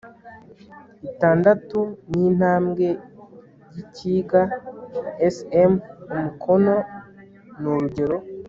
itandatu 1.09 1.79
n 2.11 2.13
intambwe 2.27 2.87
y 3.73 3.77
ikiga 3.83 4.41
Sm 5.35 5.71
Umukono 6.13 6.75
ni 7.61 7.67
urugero 7.73 8.17